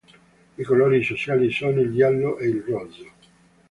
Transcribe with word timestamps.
I 0.57 0.63
colori 0.63 1.03
sociali 1.03 1.51
sono 1.51 1.79
il 1.79 1.93
giallo 1.95 2.39
e 2.39 2.47
il 2.47 2.61
rosso. 2.65 3.05